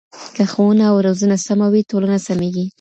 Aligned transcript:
که 0.35 0.43
ښوونه 0.51 0.83
او 0.91 0.97
روزنه 1.05 1.37
سمه 1.47 1.67
وي 1.73 1.81
ټولنه 1.89 2.17
سمېږي. 2.27 2.65